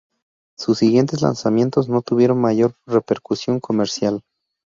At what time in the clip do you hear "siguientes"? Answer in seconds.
0.79-1.21